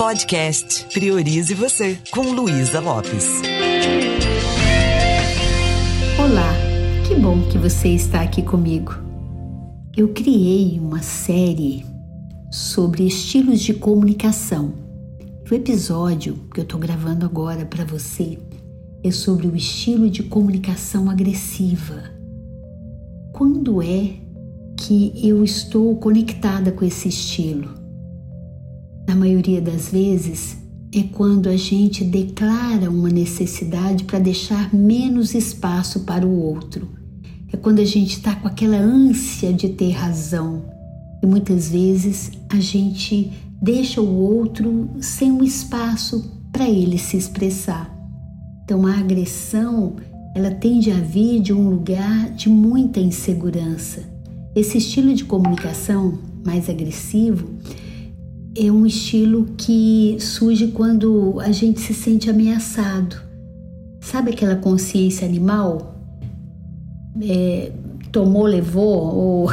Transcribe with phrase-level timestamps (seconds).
[0.00, 3.42] Podcast Priorize Você, com Luísa Lopes.
[6.18, 6.54] Olá,
[7.06, 8.94] que bom que você está aqui comigo.
[9.94, 11.84] Eu criei uma série
[12.50, 14.72] sobre estilos de comunicação.
[15.50, 18.38] O episódio que eu estou gravando agora para você
[19.04, 22.04] é sobre o estilo de comunicação agressiva.
[23.34, 24.14] Quando é
[24.78, 27.79] que eu estou conectada com esse estilo?
[29.08, 30.56] Na maioria das vezes,
[30.92, 36.88] é quando a gente declara uma necessidade para deixar menos espaço para o outro.
[37.52, 40.64] É quando a gente está com aquela ânsia de ter razão.
[41.22, 43.30] E muitas vezes a gente
[43.62, 47.94] deixa o outro sem um espaço para ele se expressar.
[48.64, 49.96] Então a agressão,
[50.34, 54.02] ela tende a vir de um lugar de muita insegurança.
[54.56, 57.48] Esse estilo de comunicação mais agressivo
[58.56, 63.16] é um estilo que surge quando a gente se sente ameaçado.
[64.00, 65.94] Sabe aquela consciência animal?
[67.22, 67.70] É,
[68.10, 69.50] tomou, levou, ou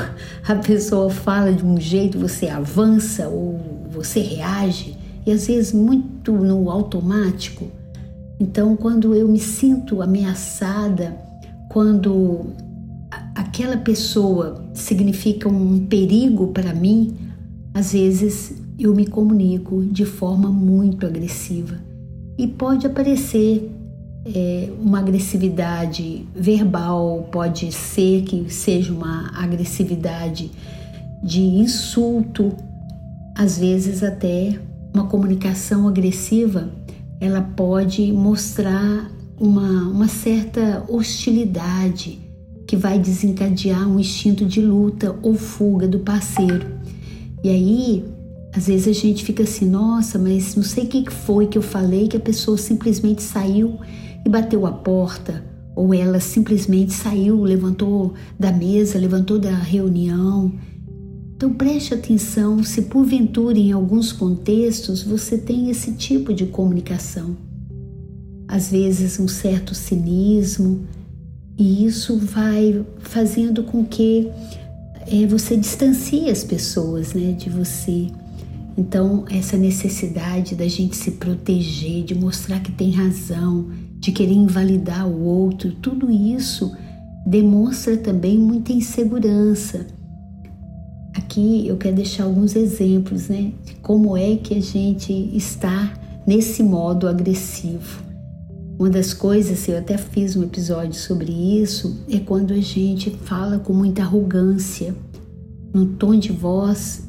[0.47, 3.59] a pessoa fala de um jeito, você avança ou
[3.91, 7.67] você reage, e às vezes muito no automático.
[8.39, 11.17] Então, quando eu me sinto ameaçada,
[11.69, 12.47] quando
[13.35, 17.15] aquela pessoa significa um perigo para mim,
[17.73, 21.75] às vezes eu me comunico de forma muito agressiva
[22.37, 23.71] e pode aparecer
[24.25, 30.51] é, uma agressividade verbal, pode ser que seja uma agressividade
[31.23, 32.53] de insulto,
[33.35, 34.59] às vezes até
[34.93, 36.69] uma comunicação agressiva,
[37.19, 42.19] ela pode mostrar uma, uma certa hostilidade
[42.67, 46.77] que vai desencadear um instinto de luta ou fuga do parceiro.
[47.43, 48.16] E aí
[48.57, 51.61] às vezes a gente fica assim, nossa, mas não sei o que foi que eu
[51.61, 53.77] falei que a pessoa simplesmente saiu
[54.25, 60.51] e bateu a porta, ou ela simplesmente saiu, levantou da mesa, levantou da reunião.
[61.35, 67.37] Então preste atenção se porventura em alguns contextos você tem esse tipo de comunicação.
[68.47, 70.81] Às vezes um certo cinismo,
[71.55, 74.31] e isso vai fazendo com que
[75.05, 78.07] é, você distancie as pessoas né, de você.
[78.77, 85.07] Então, essa necessidade da gente se proteger, de mostrar que tem razão, de querer invalidar
[85.07, 86.71] o outro, tudo isso
[87.25, 89.87] demonstra também muita insegurança.
[91.15, 95.93] Aqui eu quero deixar alguns exemplos, né, de como é que a gente está
[96.27, 98.05] nesse modo agressivo.
[98.77, 103.57] Uma das coisas, eu até fiz um episódio sobre isso, é quando a gente fala
[103.57, 104.95] com muita arrogância,
[105.73, 107.07] num tom de voz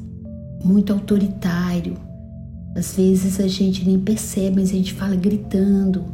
[0.63, 1.97] muito autoritário.
[2.75, 6.05] Às vezes a gente nem percebe, mas a gente fala gritando.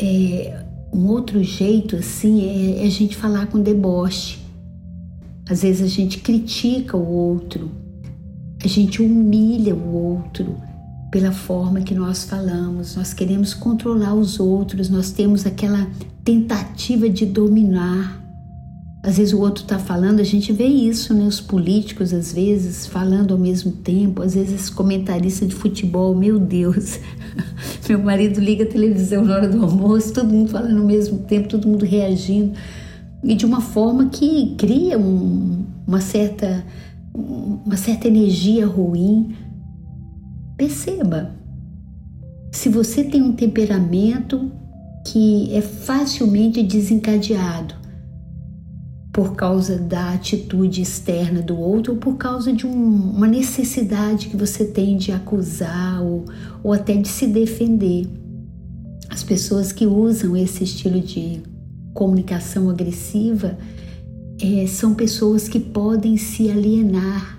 [0.00, 4.38] É, um outro jeito assim é, é a gente falar com deboche.
[5.48, 7.70] Às vezes a gente critica o outro,
[8.62, 10.56] a gente humilha o outro
[11.10, 12.96] pela forma que nós falamos.
[12.96, 15.86] Nós queremos controlar os outros, nós temos aquela
[16.24, 18.21] tentativa de dominar
[19.02, 21.24] às vezes o outro está falando, a gente vê isso, né?
[21.24, 27.00] Os políticos, às vezes, falando ao mesmo tempo, às vezes comentarista de futebol, meu Deus.
[27.88, 31.48] Meu marido liga a televisão na hora do almoço, todo mundo falando ao mesmo tempo,
[31.48, 32.52] todo mundo reagindo.
[33.24, 36.64] E de uma forma que cria um, uma, certa,
[37.12, 39.34] uma certa energia ruim.
[40.56, 41.34] Perceba,
[42.52, 44.50] se você tem um temperamento
[45.06, 47.81] que é facilmente desencadeado,
[49.12, 54.36] por causa da atitude externa do outro ou por causa de um, uma necessidade que
[54.36, 56.24] você tem de acusar ou,
[56.62, 58.08] ou até de se defender.
[59.10, 61.42] As pessoas que usam esse estilo de
[61.92, 63.58] comunicação agressiva
[64.40, 67.38] é, são pessoas que podem se alienar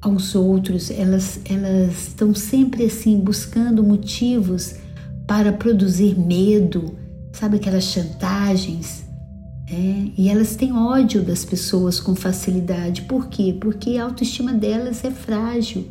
[0.00, 4.76] aos outros, elas, elas estão sempre assim buscando motivos
[5.26, 6.94] para produzir medo,
[7.32, 9.07] sabe aquelas chantagens
[9.70, 13.02] é, e elas têm ódio das pessoas com facilidade.
[13.02, 13.54] Por quê?
[13.60, 15.86] Porque a autoestima delas é frágil.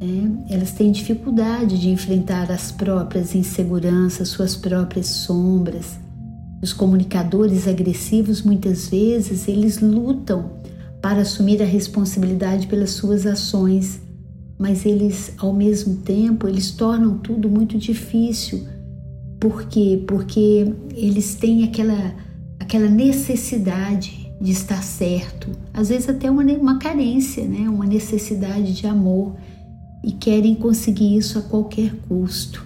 [0.00, 5.96] É, elas têm dificuldade de enfrentar as próprias inseguranças, suas próprias sombras.
[6.60, 10.50] Os comunicadores agressivos, muitas vezes, eles lutam
[11.00, 14.00] para assumir a responsabilidade pelas suas ações,
[14.58, 18.66] mas eles, ao mesmo tempo, eles tornam tudo muito difícil.
[19.38, 20.02] Por quê?
[20.06, 22.25] Porque eles têm aquela
[22.66, 27.68] aquela necessidade de estar certo, às vezes até uma, uma carência, né?
[27.68, 29.36] uma necessidade de amor.
[30.04, 32.64] e querem conseguir isso a qualquer custo.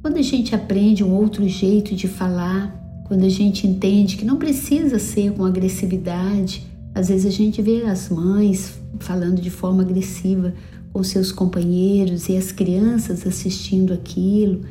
[0.00, 2.74] Quando a gente aprende um outro jeito de falar,
[3.06, 7.82] quando a gente entende que não precisa ser com agressividade, às vezes a gente vê
[7.82, 10.54] as mães falando de forma agressiva
[10.92, 14.62] com seus companheiros e as crianças assistindo aquilo,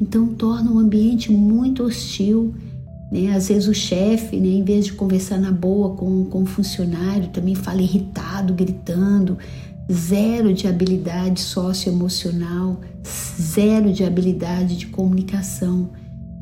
[0.00, 2.54] então torna um ambiente muito hostil.
[3.10, 3.34] Né?
[3.34, 7.28] Às vezes o chefe, né, em vez de conversar na boa com, com o funcionário,
[7.28, 9.38] também fala irritado, gritando,
[9.90, 15.90] zero de habilidade socioemocional, zero de habilidade de comunicação.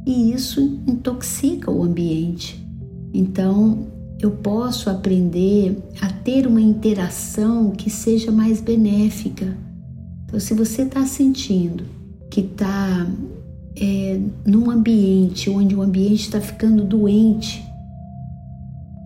[0.04, 2.64] E isso intoxica o ambiente.
[3.12, 3.86] Então,
[4.20, 9.56] eu posso aprender a ter uma interação que seja mais benéfica.
[10.24, 11.84] Então, se você está sentindo
[12.30, 13.06] que está
[13.78, 17.64] é, num ambiente onde o ambiente está ficando doente,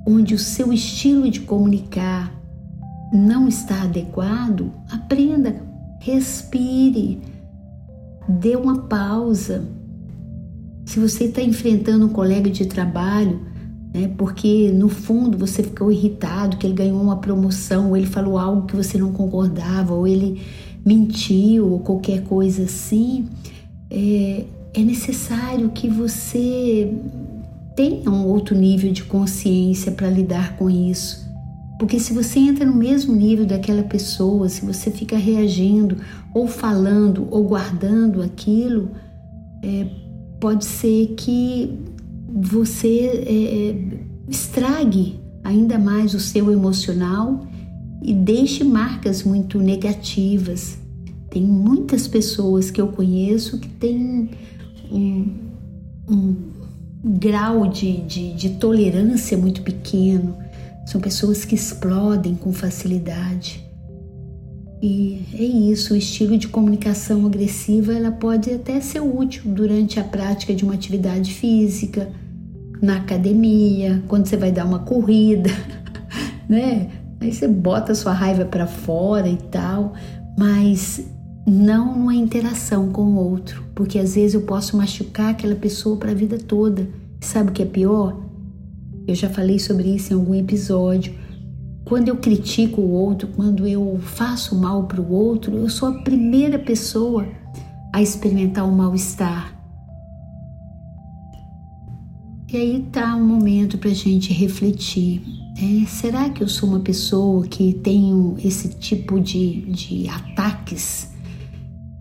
[0.06, 2.32] onde o seu estilo de comunicar
[3.12, 5.62] não está adequado, aprenda,
[6.00, 7.20] respire,
[8.28, 9.64] dê uma pausa.
[10.86, 13.40] Se você está enfrentando um colega de trabalho,
[13.92, 18.38] né, porque no fundo você ficou irritado que ele ganhou uma promoção, ou ele falou
[18.38, 20.40] algo que você não concordava, ou ele
[20.84, 23.28] mentiu, ou qualquer coisa assim,
[23.90, 26.92] é, é necessário que você
[27.74, 31.28] tenha um outro nível de consciência para lidar com isso.
[31.78, 35.96] Porque se você entra no mesmo nível daquela pessoa, se você fica reagindo,
[36.34, 38.90] ou falando, ou guardando aquilo,
[39.62, 39.86] é,
[40.38, 41.78] pode ser que
[42.28, 47.46] você é, é, estrague ainda mais o seu emocional
[48.02, 50.78] e deixe marcas muito negativas.
[51.30, 54.30] Tem muitas pessoas que eu conheço que têm
[54.90, 56.50] um,
[57.04, 60.36] grau de, de, de tolerância muito pequeno
[60.86, 63.64] são pessoas que explodem com facilidade.
[64.82, 70.04] E é isso, o estilo de comunicação agressiva ela pode até ser útil durante a
[70.04, 72.08] prática de uma atividade física,
[72.80, 75.50] na academia, quando você vai dar uma corrida,
[76.48, 76.88] né?
[77.20, 79.92] Aí você bota a sua raiva para fora e tal,
[80.38, 81.06] mas
[81.50, 86.12] não numa interação com o outro, porque às vezes eu posso machucar aquela pessoa para
[86.12, 86.88] a vida toda.
[87.20, 88.16] Sabe o que é pior?
[89.06, 91.12] Eu já falei sobre isso em algum episódio.
[91.84, 96.02] Quando eu critico o outro, quando eu faço mal para o outro, eu sou a
[96.02, 97.26] primeira pessoa
[97.92, 99.58] a experimentar o mal-estar.
[102.52, 105.20] E aí tá um momento para a gente refletir.
[105.58, 111.09] É, será que eu sou uma pessoa que tenho esse tipo de, de ataques?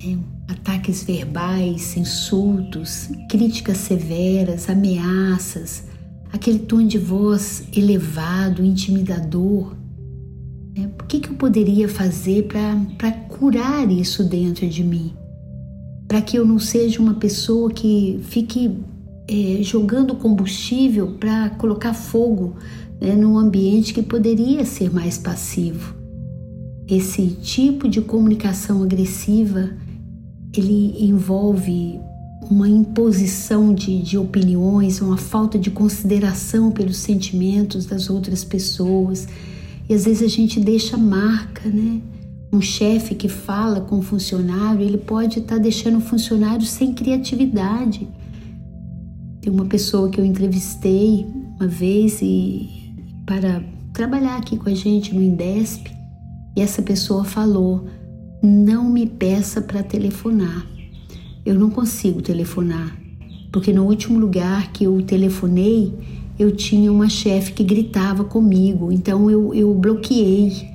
[0.02, 0.16] É,
[0.48, 5.84] ataques verbais, insultos, críticas severas, ameaças,
[6.32, 9.76] aquele tom de voz elevado, intimidador.
[10.74, 10.90] Né?
[11.02, 12.48] O que, que eu poderia fazer
[12.98, 15.14] para curar isso dentro de mim?
[16.08, 18.78] Para que eu não seja uma pessoa que fique
[19.28, 22.56] é, jogando combustível para colocar fogo
[23.02, 25.94] né, num ambiente que poderia ser mais passivo.
[26.88, 29.70] Esse tipo de comunicação agressiva
[30.54, 32.00] ele envolve
[32.50, 39.28] uma imposição de, de opiniões, uma falta de consideração pelos sentimentos das outras pessoas.
[39.88, 42.02] E às vezes a gente deixa marca, né?
[42.52, 46.94] Um chefe que fala com um funcionário, ele pode estar tá deixando o funcionário sem
[46.94, 48.08] criatividade.
[49.40, 51.28] Tem uma pessoa que eu entrevistei
[51.60, 52.68] uma vez e
[53.26, 53.62] para
[53.94, 55.92] trabalhar aqui com a gente no Indesp,
[56.56, 57.88] e essa pessoa falou:
[58.42, 60.66] "Não me peça para telefonar
[61.50, 62.96] eu não consigo telefonar,
[63.52, 65.94] porque no último lugar que eu telefonei,
[66.38, 70.70] eu tinha uma chefe que gritava comigo, então eu, eu bloqueei.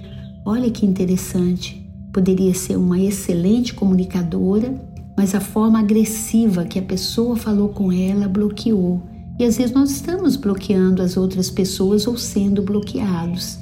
[0.44, 1.80] Olha que interessante.
[2.12, 4.74] Poderia ser uma excelente comunicadora,
[5.16, 9.00] mas a forma agressiva que a pessoa falou com ela bloqueou.
[9.38, 13.58] E às vezes nós estamos bloqueando as outras pessoas ou sendo bloqueados.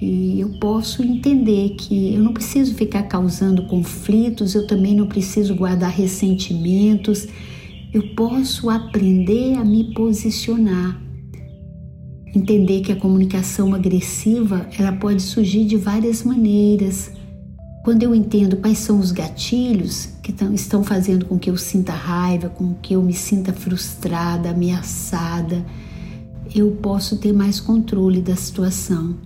[0.00, 5.56] E eu posso entender que eu não preciso ficar causando conflitos, eu também não preciso
[5.56, 7.26] guardar ressentimentos.
[7.92, 11.02] Eu posso aprender a me posicionar.
[12.32, 17.10] Entender que a comunicação agressiva, ela pode surgir de várias maneiras.
[17.82, 22.48] Quando eu entendo quais são os gatilhos que estão fazendo com que eu sinta raiva,
[22.48, 25.64] com que eu me sinta frustrada, ameaçada,
[26.54, 29.16] eu posso ter mais controle da situação.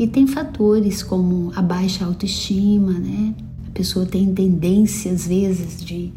[0.00, 3.34] E tem fatores como a baixa autoestima, né?
[3.68, 6.10] A pessoa tem tendência, às vezes, de,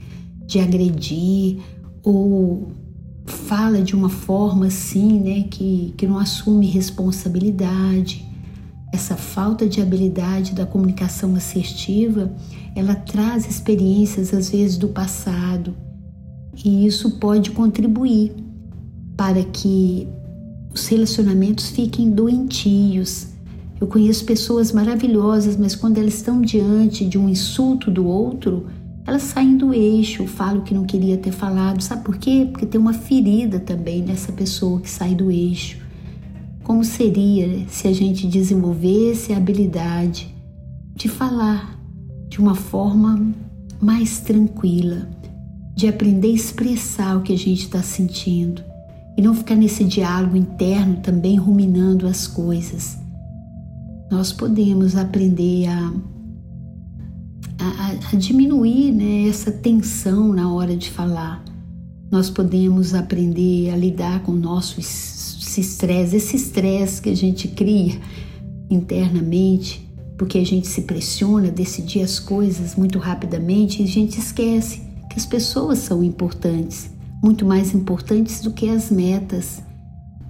[0.48, 1.60] de agredir
[2.02, 2.72] ou
[3.25, 8.25] fala de uma forma assim, né, que, que não assume responsabilidade.
[8.94, 12.34] essa falta de habilidade da comunicação assertiva,
[12.74, 15.75] ela traz experiências às vezes do passado
[16.63, 18.32] e isso pode contribuir
[19.18, 20.08] para que
[20.74, 23.33] os relacionamentos fiquem doentios.
[23.84, 28.68] Eu conheço pessoas maravilhosas, mas quando elas estão diante de um insulto do outro,
[29.06, 31.84] elas saem do eixo, falam que não queria ter falado.
[31.84, 32.48] Sabe por quê?
[32.50, 35.80] Porque tem uma ferida também nessa pessoa que sai do eixo.
[36.63, 40.34] Como seria se a gente desenvolvesse a habilidade
[40.96, 41.78] de falar
[42.30, 43.34] de uma forma
[43.82, 45.10] mais tranquila,
[45.75, 48.63] de aprender a expressar o que a gente está sentindo
[49.18, 53.02] e não ficar nesse diálogo interno também ruminando as coisas.
[54.13, 55.91] Nós podemos aprender a
[57.58, 61.43] a, a diminuir né, essa tensão na hora de falar.
[62.12, 68.00] Nós podemos aprender a lidar com o nosso estresse, esse estresse que a gente cria
[68.70, 74.20] internamente, porque a gente se pressiona a decidir as coisas muito rapidamente e a gente
[74.20, 76.91] esquece que as pessoas são importantes,
[77.24, 79.63] muito mais importantes do que as metas.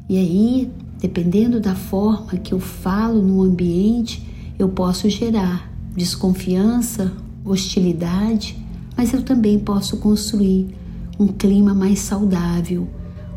[0.08, 0.72] E aí,
[1.04, 4.26] dependendo da forma que eu falo no ambiente,
[4.58, 7.12] eu posso gerar desconfiança,
[7.44, 8.58] hostilidade,
[8.96, 10.74] mas eu também posso construir
[11.20, 12.88] um clima mais saudável,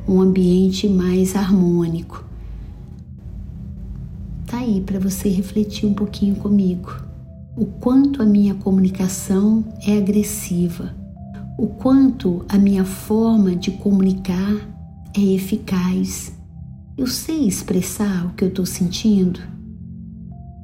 [0.07, 2.25] um ambiente mais harmônico.
[4.47, 7.03] Tá aí para você refletir um pouquinho comigo.
[7.57, 10.95] O quanto a minha comunicação é agressiva,
[11.59, 14.55] o quanto a minha forma de comunicar
[15.17, 16.36] é eficaz.
[16.99, 19.39] Eu sei expressar o que eu estou sentindo?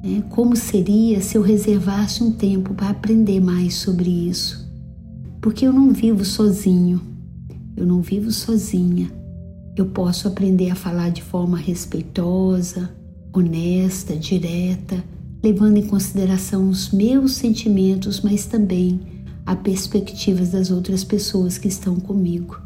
[0.03, 0.23] Né?
[0.31, 4.67] Como seria se eu reservasse um tempo para aprender mais sobre isso?
[5.39, 6.99] Porque eu não vivo sozinho,
[7.77, 9.11] eu não vivo sozinha.
[9.77, 12.89] Eu posso aprender a falar de forma respeitosa,
[13.31, 15.03] honesta, direta,
[15.43, 18.99] levando em consideração os meus sentimentos, mas também
[19.45, 22.62] a perspectivas das outras pessoas que estão comigo.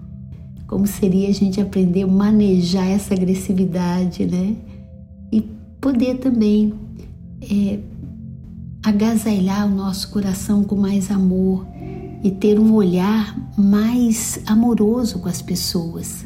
[0.68, 4.56] Como seria a gente aprender a manejar essa agressividade, né?
[5.32, 5.42] E
[5.80, 6.74] poder também
[7.42, 7.80] é,
[8.84, 11.66] agasalhar o nosso coração com mais amor
[12.24, 16.26] e ter um olhar mais amoroso com as pessoas.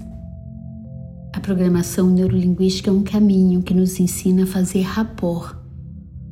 [1.33, 5.55] A programação neurolinguística é um caminho que nos ensina a fazer rapport,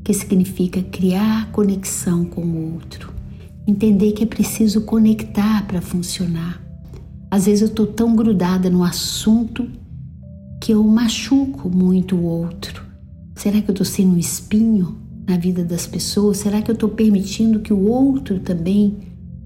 [0.03, 3.13] que significa criar conexão com o outro.
[3.67, 6.68] Entender que é preciso conectar para funcionar.
[7.31, 9.67] Às vezes eu estou tão grudada no assunto
[10.61, 12.89] que eu machuco muito o outro
[13.39, 16.39] Será que eu estou sendo um espinho na vida das pessoas?
[16.39, 18.97] Será que eu estou permitindo que o outro também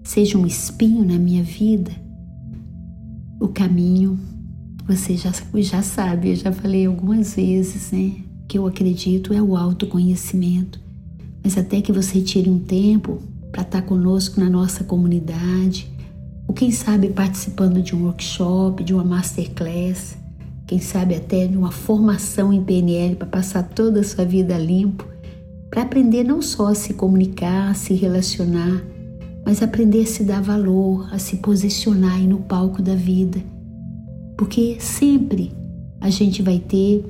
[0.04, 1.92] seja um espinho na minha vida?
[3.40, 4.20] O caminho,
[4.88, 8.14] você já, já sabe, eu já falei algumas vezes, né?
[8.48, 10.80] Que eu acredito é o autoconhecimento.
[11.44, 13.22] Mas até que você tire um tempo
[13.52, 15.88] para estar tá conosco na nossa comunidade,
[16.48, 20.18] ou quem sabe participando de um workshop, de uma masterclass,
[20.68, 25.08] quem sabe até de uma formação em PNL para passar toda a sua vida limpo,
[25.70, 28.84] para aprender não só a se comunicar, a se relacionar,
[29.46, 33.40] mas aprender a se dar valor, a se posicionar aí no palco da vida.
[34.38, 35.52] Porque sempre
[36.00, 37.06] a gente vai ter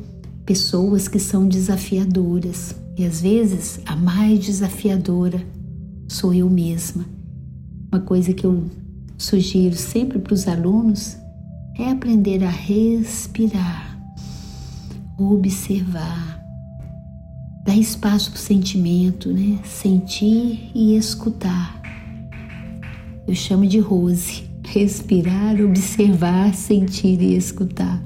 [0.45, 5.41] pessoas que são desafiadoras e às vezes a mais desafiadora
[6.07, 7.05] sou eu mesma.
[7.91, 8.63] Uma coisa que eu
[9.23, 11.17] sugiro sempre para os alunos
[11.79, 13.97] é aprender a respirar,
[15.17, 16.43] observar,
[17.65, 19.59] dar espaço para o sentimento, né?
[19.63, 21.81] Sentir e escutar.
[23.25, 24.51] Eu chamo de Rose.
[24.65, 28.01] Respirar, observar, sentir e escutar.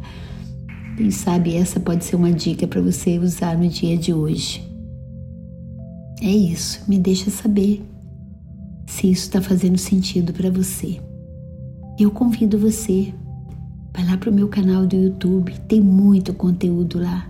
[0.97, 4.67] Quem sabe essa pode ser uma dica para você usar no dia de hoje.
[6.19, 7.85] É isso, me deixa saber
[8.87, 10.99] se isso está fazendo sentido para você.
[11.99, 13.13] Eu convido você
[13.97, 17.27] Vai lá para o meu canal do YouTube, tem muito conteúdo lá.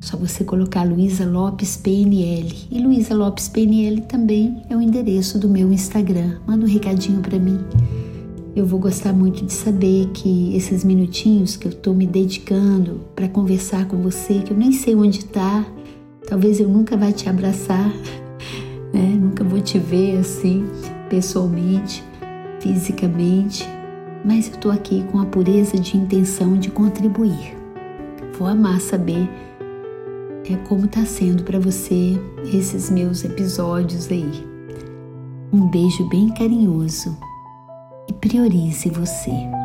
[0.00, 2.54] Só você colocar Luísa Lopes PNL.
[2.70, 6.38] E Luísa Lopes PNL também é o endereço do meu Instagram.
[6.46, 7.58] Manda um recadinho para mim.
[8.54, 13.28] Eu vou gostar muito de saber que esses minutinhos que eu estou me dedicando para
[13.28, 15.66] conversar com você, que eu nem sei onde está,
[16.28, 17.88] talvez eu nunca vá te abraçar,
[18.94, 19.18] né?
[19.20, 20.64] nunca vou te ver assim
[21.10, 22.04] pessoalmente,
[22.62, 23.68] fisicamente,
[24.24, 27.56] mas eu estou aqui com a pureza de intenção de contribuir.
[28.38, 29.28] Vou amar saber
[30.52, 32.18] é como está sendo para você
[32.52, 34.46] esses meus episódios aí.
[35.52, 37.16] Um beijo bem carinhoso
[38.08, 39.61] e priorize você.